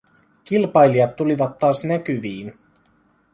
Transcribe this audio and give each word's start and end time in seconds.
Kilpailijat 0.43 1.13
tulivat 1.19 1.53
taas 1.65 1.83
näkyviin. 1.93 2.51